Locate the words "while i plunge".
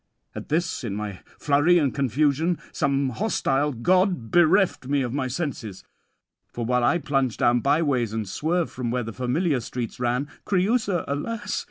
6.65-7.37